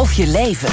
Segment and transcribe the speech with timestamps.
[0.00, 0.68] of je leven.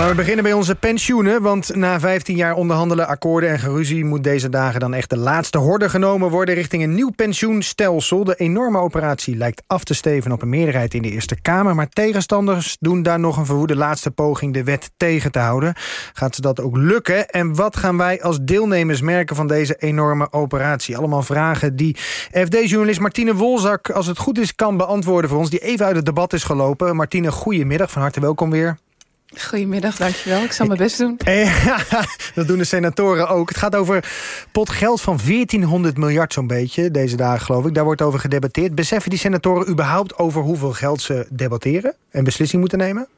[0.00, 1.42] Maar we beginnen bij onze pensioenen.
[1.42, 4.04] Want na 15 jaar onderhandelen, akkoorden en geruzie...
[4.04, 6.54] moet deze dagen dan echt de laatste horde genomen worden...
[6.54, 8.24] richting een nieuw pensioenstelsel.
[8.24, 11.74] De enorme operatie lijkt af te steven op een meerderheid in de Eerste Kamer.
[11.74, 14.54] Maar tegenstanders doen daar nog een verwoede laatste poging...
[14.54, 15.74] de wet tegen te houden.
[16.12, 17.28] Gaat ze dat ook lukken?
[17.28, 20.96] En wat gaan wij als deelnemers merken van deze enorme operatie?
[20.96, 21.96] Allemaal vragen die
[22.32, 23.90] FD-journalist Martine Wolzak...
[23.90, 25.50] als het goed is, kan beantwoorden voor ons.
[25.50, 26.96] Die even uit het debat is gelopen.
[26.96, 27.90] Martine, goedemiddag.
[27.90, 28.76] Van harte welkom weer.
[29.38, 30.42] Goedemiddag, dankjewel.
[30.42, 31.18] Ik zal mijn best doen.
[32.34, 33.48] Dat doen de senatoren ook.
[33.48, 34.12] Het gaat over
[34.52, 37.74] pot geld van 1400 miljard zo'n beetje, deze dagen geloof ik.
[37.74, 38.74] Daar wordt over gedebatteerd.
[38.74, 43.08] Beseffen die senatoren überhaupt over hoeveel geld ze debatteren en beslissing moeten nemen?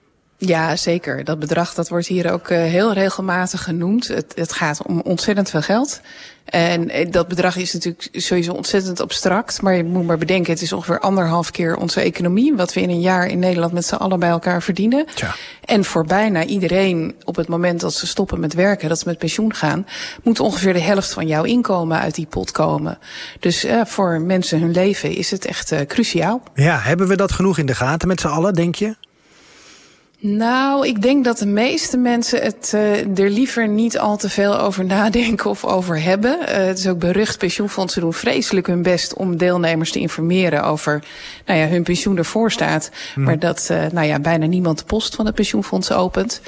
[0.46, 1.24] Ja, zeker.
[1.24, 4.08] Dat bedrag dat wordt hier ook uh, heel regelmatig genoemd.
[4.08, 6.00] Het, het, gaat om ontzettend veel geld.
[6.44, 9.62] En eh, dat bedrag is natuurlijk sowieso ontzettend abstract.
[9.62, 12.54] Maar je moet maar bedenken, het is ongeveer anderhalf keer onze economie.
[12.54, 15.06] Wat we in een jaar in Nederland met z'n allen bij elkaar verdienen.
[15.14, 15.34] Tja.
[15.64, 19.18] En voor bijna iedereen op het moment dat ze stoppen met werken, dat ze met
[19.18, 19.86] pensioen gaan,
[20.22, 22.98] moet ongeveer de helft van jouw inkomen uit die pot komen.
[23.40, 26.42] Dus uh, voor mensen hun leven is het echt uh, cruciaal.
[26.54, 28.94] Ja, hebben we dat genoeg in de gaten met z'n allen, denk je?
[30.24, 34.58] Nou, ik denk dat de meeste mensen het uh, er liever niet al te veel
[34.58, 36.38] over nadenken of over hebben.
[36.40, 41.02] Uh, het is ook berucht, pensioenfondsen doen vreselijk hun best om deelnemers te informeren over
[41.46, 42.90] nou ja, hun pensioen ervoor staat.
[43.14, 46.40] Maar dat uh, nou ja, bijna niemand de post van het pensioenfonds opent.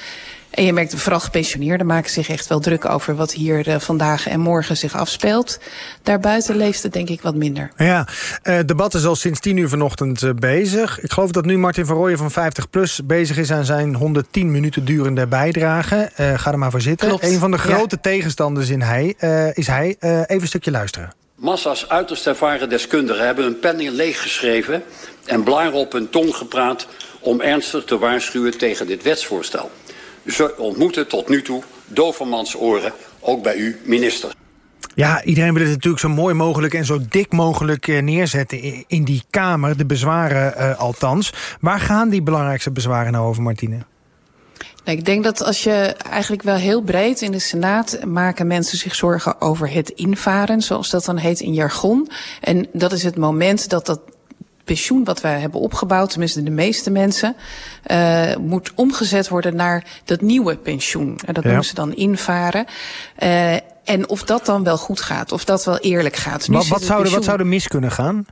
[0.54, 4.28] En je merkt, vooral gepensioneerden maken zich echt wel druk over wat hier uh, vandaag
[4.28, 5.58] en morgen zich afspeelt.
[6.02, 7.70] Daarbuiten leeft het denk ik wat minder.
[7.76, 8.06] Ja,
[8.42, 11.00] het uh, debat is al sinds tien uur vanochtend uh, bezig.
[11.00, 14.84] Ik geloof dat nu Martin van Rooyen van 50PLUS bezig is aan zijn 110 minuten
[14.84, 16.10] durende bijdrage.
[16.14, 17.08] ga er maar voor zitten.
[17.08, 17.24] Klopt.
[17.24, 18.10] Een van de grote ja.
[18.10, 19.14] tegenstanders in hij,
[19.54, 19.96] is hij.
[20.00, 21.12] even een stukje luisteren.
[21.34, 24.82] Massa's uiterst ervaren deskundigen hebben hun penning leeggeschreven...
[25.24, 26.86] en blaren op hun tong gepraat
[27.20, 29.70] om ernstig te waarschuwen tegen dit wetsvoorstel.
[30.26, 34.34] Ze ontmoeten tot nu toe dovermans oren, ook bij u, minister.
[34.94, 39.22] Ja, iedereen wil het natuurlijk zo mooi mogelijk en zo dik mogelijk neerzetten in die
[39.30, 39.76] Kamer.
[39.76, 41.32] De bezwaren uh, althans.
[41.60, 43.78] Waar gaan die belangrijkste bezwaren nou over, Martine?
[44.84, 48.78] Nou, ik denk dat als je eigenlijk wel heel breed in de Senaat maken mensen
[48.78, 52.08] zich zorgen over het invaren, zoals dat dan heet in jargon.
[52.40, 54.00] En dat is het moment dat dat
[54.64, 57.36] pensioen wat wij hebben opgebouwd, tenminste de meeste mensen,
[57.90, 61.18] uh, moet omgezet worden naar dat nieuwe pensioen.
[61.26, 61.48] En dat ja.
[61.48, 62.66] noemen ze dan invaren.
[63.22, 63.52] Uh,
[63.84, 66.48] en of dat dan wel goed gaat, of dat wel eerlijk gaat.
[66.48, 67.18] Nu wat, wat, zou, pensioen...
[67.18, 68.26] wat zou er mis kunnen gaan?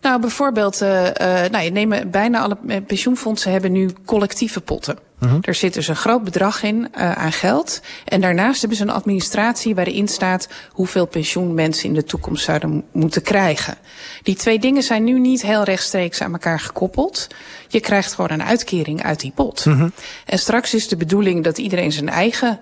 [0.00, 1.10] Nou, bijvoorbeeld, uh, uh,
[1.50, 4.98] nou, je nemen, bijna alle pensioenfondsen hebben nu collectieve potten.
[5.20, 5.38] Uh -huh.
[5.42, 7.80] Er zit dus een groot bedrag in uh, aan geld.
[8.04, 12.84] En daarnaast hebben ze een administratie waarin staat hoeveel pensioen mensen in de toekomst zouden
[12.92, 13.78] moeten krijgen.
[14.22, 17.26] Die twee dingen zijn nu niet heel rechtstreeks aan elkaar gekoppeld.
[17.68, 19.64] Je krijgt gewoon een uitkering uit die pot.
[19.64, 19.90] -huh.
[20.26, 22.60] En straks is de bedoeling dat iedereen zijn eigen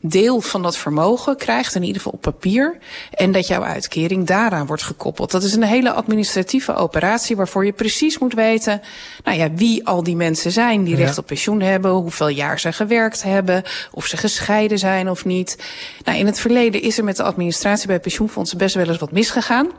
[0.00, 2.78] deel van dat vermogen krijgt, in ieder geval op papier.
[3.10, 5.30] En dat jouw uitkering daaraan wordt gekoppeld.
[5.30, 8.80] Dat is een hele administratieve operatie waarvoor je precies moet weten
[9.24, 12.72] nou ja, wie al die mensen zijn die recht op pensioen hebben, hoeveel jaar ze
[12.72, 13.62] gewerkt hebben,
[13.92, 15.58] of ze gescheiden zijn of niet.
[16.04, 19.12] Nou, in het verleden is er met de administratie bij pensioenfondsen best wel eens wat
[19.12, 19.70] misgegaan.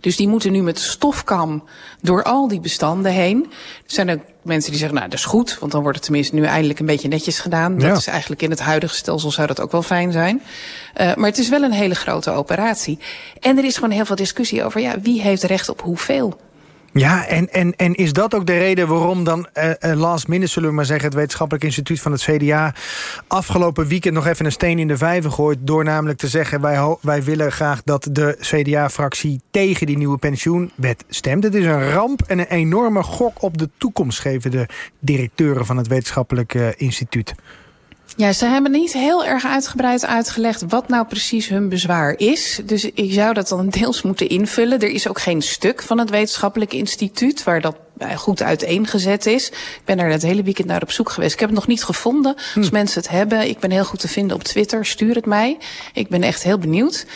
[0.00, 1.64] Dus die moeten nu met stofkam
[2.00, 3.46] door al die bestanden heen.
[3.50, 3.52] Er
[3.86, 6.44] zijn ook mensen die zeggen, nou dat is goed, want dan wordt het tenminste nu
[6.44, 7.78] eindelijk een beetje netjes gedaan.
[7.78, 10.42] Dat is eigenlijk in het huidige stelsel zou dat ook wel fijn zijn.
[11.00, 12.98] Uh, maar het is wel een hele grote operatie.
[13.40, 16.38] En er is gewoon heel veel discussie over, ja, wie heeft recht op hoeveel?
[16.94, 20.68] Ja, en, en, en is dat ook de reden waarom dan uh, last minute, zullen
[20.68, 21.04] we maar zeggen...
[21.04, 22.74] het wetenschappelijk instituut van het CDA...
[23.26, 25.58] afgelopen weekend nog even een steen in de vijver gooit...
[25.60, 29.40] door namelijk te zeggen, wij, wij willen graag dat de CDA-fractie...
[29.50, 31.44] tegen die nieuwe pensioenwet stemt.
[31.44, 34.20] Het is een ramp en een enorme gok op de toekomst...
[34.20, 34.66] geven de
[34.98, 37.34] directeuren van het wetenschappelijk uh, instituut.
[38.16, 42.60] Ja, ze hebben niet heel erg uitgebreid uitgelegd wat nou precies hun bezwaar is.
[42.64, 44.80] Dus ik zou dat dan deels moeten invullen.
[44.80, 47.76] Er is ook geen stuk van het wetenschappelijk instituut waar dat
[48.16, 49.48] goed uiteengezet is.
[49.48, 51.32] Ik ben er het hele weekend naar op zoek geweest.
[51.32, 52.34] Ik heb het nog niet gevonden.
[52.34, 52.72] Als hm.
[52.72, 54.86] mensen het hebben, ik ben heel goed te vinden op Twitter.
[54.86, 55.58] Stuur het mij.
[55.92, 57.06] Ik ben echt heel benieuwd.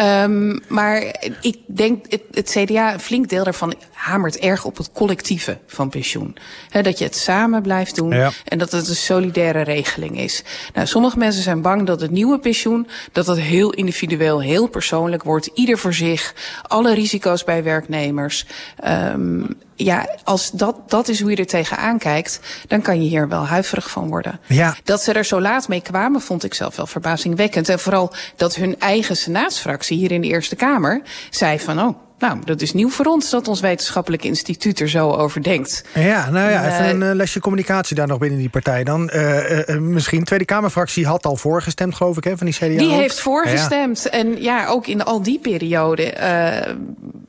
[0.00, 4.92] Um, maar ik denk, het, het, CDA, een flink deel daarvan hamert erg op het
[4.92, 6.36] collectieve van pensioen.
[6.68, 8.30] He, dat je het samen blijft doen ja.
[8.44, 10.42] en dat het een solidaire regeling is.
[10.74, 15.22] Nou, sommige mensen zijn bang dat het nieuwe pensioen, dat dat heel individueel, heel persoonlijk
[15.22, 15.50] wordt.
[15.54, 16.34] Ieder voor zich.
[16.62, 18.46] Alle risico's bij werknemers.
[18.86, 23.28] Um, ja, als dat, dat is hoe je er tegenaan kijkt, dan kan je hier
[23.28, 24.40] wel huiverig van worden.
[24.46, 24.76] Ja.
[24.84, 27.68] Dat ze er zo laat mee kwamen, vond ik zelf wel verbazingwekkend.
[27.68, 32.38] En vooral dat hun eigen senaatsfractie hier in de Eerste Kamer zei van, oh, nou,
[32.44, 35.84] dat is nieuw voor ons dat ons wetenschappelijk instituut er zo over denkt.
[35.94, 39.10] Ja, nou ja, even een uh, lesje communicatie daar nog binnen die partij dan.
[39.14, 42.66] Uh, misschien, Tweede Kamerfractie had al voorgestemd, geloof ik, hè, van die CDA.
[42.66, 44.08] Die heeft voorgestemd.
[44.08, 46.14] En ja, ook in al die periode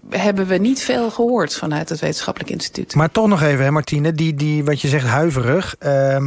[0.10, 2.96] hebben we niet veel gehoord vanuit het wetenschappelijk instituut.
[2.96, 5.75] Maar toch nog even, hè, Martine, die, die, wat je zegt, huiverig.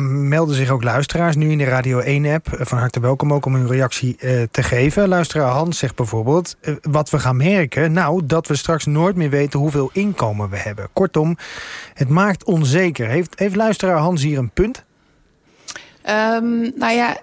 [0.03, 2.47] melden zich ook luisteraars nu in de Radio 1-app.
[2.51, 4.17] Van harte welkom ook om hun reactie
[4.51, 5.09] te geven.
[5.09, 7.93] Luisteraar Hans zegt bijvoorbeeld, wat we gaan merken...
[7.93, 10.89] nou, dat we straks nooit meer weten hoeveel inkomen we hebben.
[10.93, 11.37] Kortom,
[11.95, 13.09] het maakt onzeker.
[13.09, 14.85] Heeft, heeft luisteraar Hans hier een punt?
[16.09, 17.17] Um, nou ja,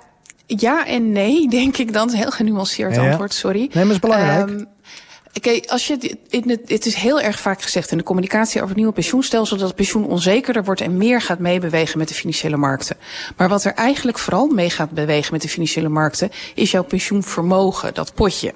[0.45, 2.09] ja en nee, denk ik dan.
[2.09, 3.59] Heel genuanceerd antwoord, sorry.
[3.59, 4.49] Nee, maar het is belangrijk.
[4.49, 4.67] Um,
[5.41, 8.67] Kijk, als je in het, het is heel erg vaak gezegd in de communicatie over
[8.67, 12.57] het nieuwe pensioenstelsel dat het pensioen onzekerder wordt en meer gaat meebewegen met de financiële
[12.57, 12.97] markten.
[13.37, 17.93] Maar wat er eigenlijk vooral mee gaat bewegen met de financiële markten is jouw pensioenvermogen,
[17.93, 18.53] dat potje.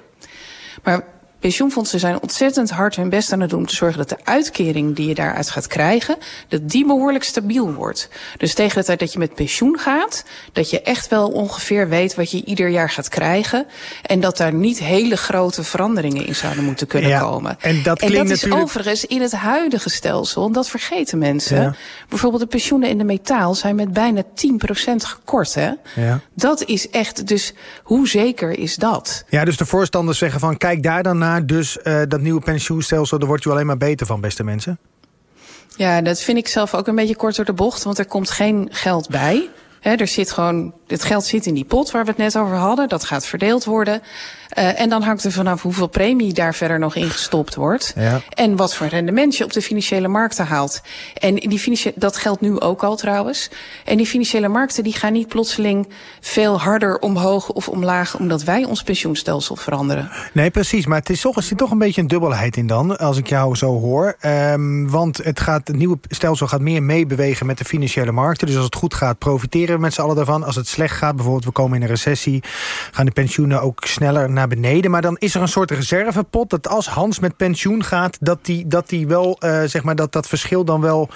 [0.83, 4.17] Maar pensioenfondsen zijn ontzettend hard hun best aan het doen om te zorgen dat de
[4.23, 8.09] uitkering die je daaruit gaat krijgen, dat die behoorlijk stabiel wordt.
[8.37, 12.15] Dus tegen de tijd dat je met pensioen gaat, dat je echt wel ongeveer weet
[12.15, 13.65] wat je ieder jaar gaat krijgen.
[14.01, 17.57] En dat daar niet hele grote veranderingen in zouden moeten kunnen ja, komen.
[17.59, 18.61] En dat, klinkt en dat natuurlijk...
[18.61, 21.61] is overigens in het huidige stelsel, en dat vergeten mensen.
[21.61, 21.75] Ja.
[22.09, 24.25] Bijvoorbeeld de pensioenen in de metaal zijn met bijna 10%
[24.95, 25.53] gekort.
[25.53, 25.71] Hè?
[25.95, 26.19] Ja.
[26.33, 27.53] Dat is echt, dus
[27.83, 29.23] hoe zeker is dat?
[29.27, 33.19] Ja, dus de voorstanders zeggen van kijk daar dan naar dus uh, dat nieuwe pensioenstelsel,
[33.19, 34.79] daar wordt u alleen maar beter van, beste mensen?
[35.75, 38.29] Ja, dat vind ik zelf ook een beetje kort door de bocht, want er komt
[38.29, 39.49] geen geld bij.
[39.81, 42.89] Er zit gewoon, het geld zit in die pot waar we het net over hadden.
[42.89, 44.01] Dat gaat verdeeld worden.
[44.57, 47.93] Uh, en dan hangt er vanaf hoeveel premie daar verder nog in gestopt wordt.
[47.95, 48.21] Ja.
[48.29, 50.81] En wat voor rendement je op de financiële markten haalt.
[51.13, 53.49] En die financiële, dat geldt nu ook al trouwens.
[53.85, 55.87] En die financiële markten die gaan niet plotseling
[56.19, 58.17] veel harder omhoog of omlaag...
[58.17, 60.11] omdat wij ons pensioenstelsel veranderen.
[60.33, 60.85] Nee, precies.
[60.85, 63.27] Maar het is toch, er zit toch een beetje een dubbelheid in dan, als ik
[63.27, 64.15] jou zo hoor.
[64.25, 68.47] Um, want het, gaat, het nieuwe stelsel gaat meer meebewegen met de financiële markten.
[68.47, 70.43] Dus als het goed gaat, profiteren we met z'n allen daarvan.
[70.43, 72.43] Als het gaat, bijvoorbeeld we komen in een recessie...
[72.91, 74.91] gaan de pensioenen ook sneller naar beneden.
[74.91, 78.17] Maar dan is er een soort reservepot dat als Hans met pensioen gaat...
[78.19, 81.09] dat die, dat die wel, uh, zeg maar, dat dat verschil dan wel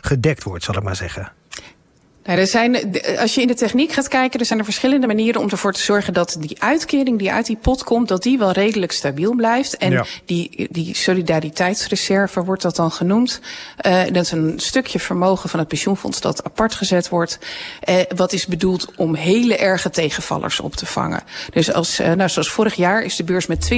[0.00, 1.32] gedekt wordt, zal ik maar zeggen.
[2.36, 5.48] Er zijn, als je in de techniek gaat kijken, er zijn er verschillende manieren om
[5.48, 8.92] ervoor te zorgen dat die uitkering die uit die pot komt, dat die wel redelijk
[8.92, 9.76] stabiel blijft.
[9.76, 10.04] En ja.
[10.24, 13.40] die, die solidariteitsreserve wordt dat dan genoemd.
[13.86, 17.38] Uh, dat is een stukje vermogen van het pensioenfonds dat apart gezet wordt.
[17.88, 21.22] Uh, wat is bedoeld om hele erge tegenvallers op te vangen.
[21.50, 23.70] Dus als, uh, nou, zoals vorig jaar is de beurs met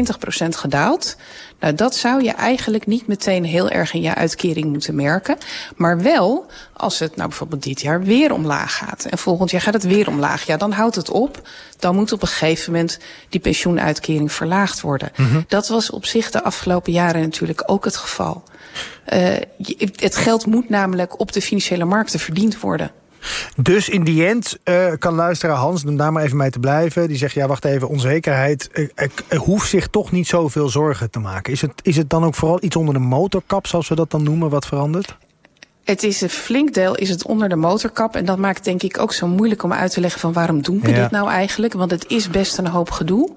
[0.44, 1.17] 20% gedaald.
[1.61, 5.38] Nou, dat zou je eigenlijk niet meteen heel erg in je uitkering moeten merken.
[5.76, 9.04] Maar wel als het nou bijvoorbeeld dit jaar weer omlaag gaat.
[9.04, 10.42] En volgend jaar gaat het weer omlaag.
[10.42, 11.48] Ja, dan houdt het op.
[11.78, 12.98] Dan moet op een gegeven moment
[13.28, 15.12] die pensioenuitkering verlaagd worden.
[15.16, 15.44] Mm -hmm.
[15.48, 18.42] Dat was op zich de afgelopen jaren natuurlijk ook het geval.
[19.12, 19.37] Uh,
[19.96, 22.90] het geld moet namelijk op de financiële markten verdiend worden.
[23.56, 27.08] Dus in die end uh, kan luisteraar Hans, om daar maar even mee te blijven...
[27.08, 28.70] die zegt, ja, wacht even, onzekerheid...
[28.72, 28.88] Uh,
[29.28, 31.52] uh, hoeft zich toch niet zoveel zorgen te maken.
[31.52, 34.22] Is het, is het dan ook vooral iets onder de motorkap, zoals we dat dan
[34.22, 35.16] noemen, wat verandert?
[35.84, 38.16] Het is een flink deel is het onder de motorkap.
[38.16, 40.20] En dat maakt denk ik ook zo moeilijk om uit te leggen...
[40.20, 41.02] van waarom doen we Ja.
[41.02, 41.72] dit nou eigenlijk?
[41.72, 43.30] Want het is best een hoop gedoe.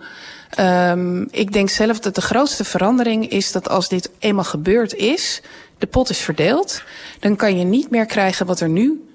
[0.59, 5.41] Um, ik denk zelf dat de grootste verandering is dat als dit eenmaal gebeurd is...
[5.77, 6.83] de pot is verdeeld,
[7.19, 9.07] dan kan je niet meer krijgen wat er nu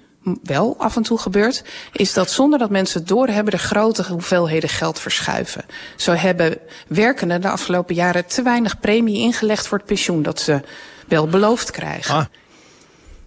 [0.43, 4.69] wel af en toe gebeurt, is dat zonder dat mensen het doorhebben de grote hoeveelheden
[4.69, 5.65] geld verschuiven.
[5.95, 6.57] Zo hebben
[6.87, 10.61] werkenden de afgelopen jaren te weinig premie ingelegd voor het pensioen dat ze
[11.07, 12.15] wel beloofd krijgen.
[12.15, 12.25] Ah.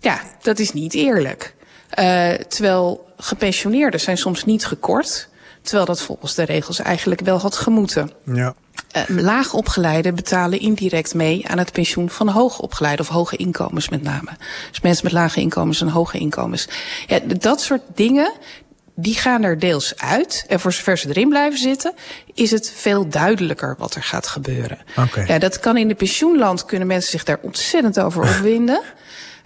[0.02, 1.54] Ja, dat is niet eerlijk.
[1.98, 5.28] Uh, terwijl gepensioneerden zijn soms niet gekort,
[5.62, 8.10] terwijl dat volgens de regels eigenlijk wel had gemoeten.
[8.24, 8.54] Ja.
[8.96, 14.30] Uh, laagopgeleiden betalen indirect mee aan het pensioen van hoogopgeleiden of hoge inkomens met name.
[14.70, 16.68] Dus mensen met lage inkomens en hoge inkomens.
[17.06, 18.32] Ja, dat soort dingen,
[18.94, 20.44] die gaan er deels uit.
[20.48, 21.94] En voor zover ze erin blijven zitten,
[22.34, 24.78] is het veel duidelijker wat er gaat gebeuren.
[24.96, 25.26] Okay.
[25.26, 28.82] Ja, dat kan in de pensioenland, kunnen mensen zich daar ontzettend over opwinden.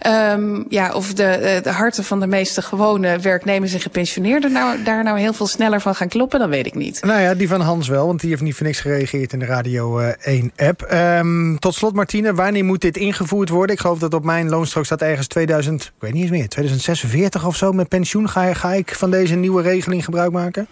[0.05, 5.03] Um, ja, of de, de harten van de meeste gewone werknemers en gepensioneerden nou, daar
[5.03, 7.03] nou heel veel sneller van gaan kloppen, dat weet ik niet.
[7.03, 9.45] Nou ja, die van Hans wel, want die heeft niet voor niks gereageerd in de
[9.45, 10.91] Radio uh, 1-app.
[10.93, 13.75] Um, tot slot, Martine, wanneer moet dit ingevoerd worden?
[13.75, 17.45] Ik geloof dat op mijn loonstrook staat ergens 2000, ik weet niet eens meer, 2046
[17.45, 18.29] of zo met pensioen.
[18.29, 20.67] Ga, ga ik van deze nieuwe regeling gebruik maken?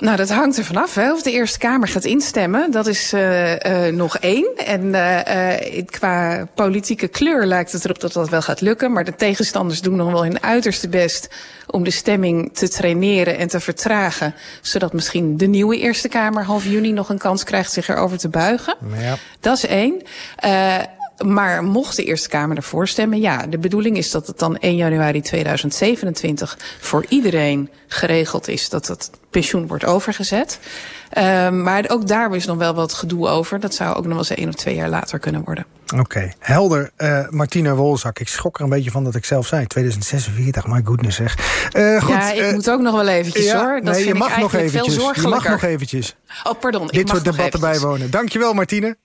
[0.00, 2.70] Nou, dat hangt er vanaf hè, of de Eerste Kamer gaat instemmen.
[2.70, 4.56] Dat is uh, uh, nog één.
[4.56, 8.92] En uh, qua politieke kleur lijkt het erop dat dat wel gaat lukken.
[8.92, 11.28] Maar de tegenstanders doen nog wel hun uiterste best
[11.66, 14.34] om de stemming te traineren en te vertragen.
[14.60, 18.28] Zodat misschien de nieuwe Eerste Kamer half juni nog een kans krijgt zich erover te
[18.28, 18.74] buigen.
[18.98, 19.16] Ja.
[19.40, 20.02] Dat is één.
[21.26, 24.76] Maar mocht de Eerste Kamer ervoor stemmen, ja, de bedoeling is dat het dan 1
[24.76, 30.58] januari 2027 voor iedereen geregeld is dat het pensioen wordt overgezet.
[31.18, 33.60] Uh, maar ook daar is nog wel wat gedoe over.
[33.60, 35.66] Dat zou ook nog wel eens één of twee jaar later kunnen worden.
[35.98, 36.90] Oké, helder.
[36.98, 39.66] Uh, Martina Wolzak, ik schrok er een beetje van dat ik zelf zei.
[39.66, 41.36] 2046, my goodness zeg.
[41.76, 43.80] Uh, goed, ja, ik moet ook nog wel eventjes ja, hoor.
[43.82, 44.94] Dat nee, je mag nog eventjes.
[44.94, 46.16] Je mag nog eventjes.
[46.44, 46.86] Oh, pardon.
[46.86, 48.10] Dit soort debatten bijwonen.
[48.10, 48.96] Dankjewel Martine.